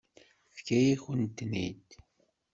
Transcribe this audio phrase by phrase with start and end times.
[0.53, 1.89] Tefka-yakent-ten-id.